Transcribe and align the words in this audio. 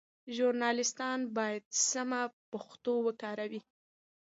ژورنالیستان 0.35 1.19
باید 1.37 1.63
سمه 1.91 2.21
پښتو 2.51 2.93
وکاروي. 3.07 3.61